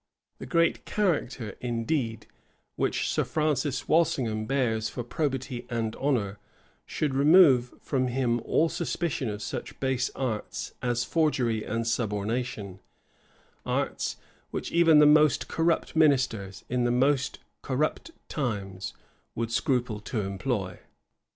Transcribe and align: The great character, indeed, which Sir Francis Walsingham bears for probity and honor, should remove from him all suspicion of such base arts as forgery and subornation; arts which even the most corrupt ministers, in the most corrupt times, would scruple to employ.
The 0.39 0.47
great 0.47 0.83
character, 0.83 1.53
indeed, 1.61 2.25
which 2.75 3.07
Sir 3.07 3.23
Francis 3.23 3.87
Walsingham 3.87 4.47
bears 4.47 4.89
for 4.89 5.03
probity 5.03 5.67
and 5.69 5.95
honor, 5.97 6.39
should 6.87 7.13
remove 7.13 7.75
from 7.79 8.07
him 8.07 8.39
all 8.39 8.67
suspicion 8.67 9.29
of 9.29 9.43
such 9.43 9.79
base 9.79 10.09
arts 10.15 10.73
as 10.81 11.03
forgery 11.03 11.63
and 11.63 11.85
subornation; 11.85 12.79
arts 13.63 14.17
which 14.49 14.71
even 14.71 14.97
the 14.97 15.05
most 15.05 15.47
corrupt 15.47 15.95
ministers, 15.95 16.63
in 16.67 16.83
the 16.83 16.89
most 16.89 17.37
corrupt 17.61 18.09
times, 18.27 18.95
would 19.35 19.51
scruple 19.51 19.99
to 19.99 20.21
employ. 20.21 20.79